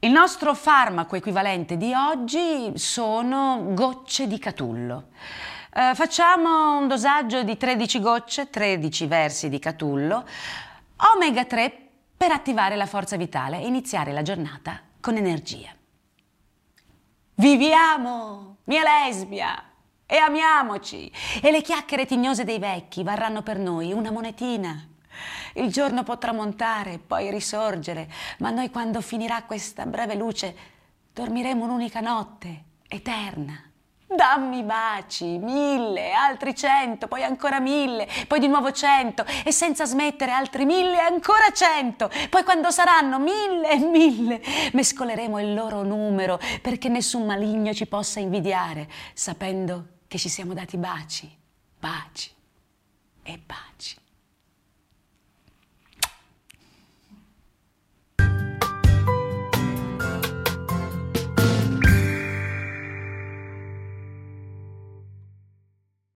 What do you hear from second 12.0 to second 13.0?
per attivare la